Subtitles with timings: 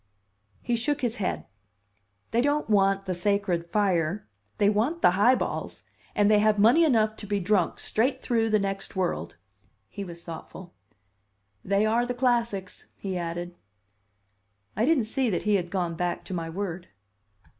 [0.63, 1.45] He shook his head.
[2.31, 4.27] "They don't want the sacred fire.
[4.57, 5.83] They want the high balls
[6.15, 9.37] and they have money enough to be drunk straight through the next world!"
[9.89, 10.73] He was thoughtful.
[11.63, 13.53] "They are the classics," he added.
[14.75, 16.87] I didn't see that he had gone back to my word.